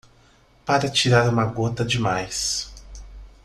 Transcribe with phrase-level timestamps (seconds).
[0.65, 2.71] Para tirar uma gota demais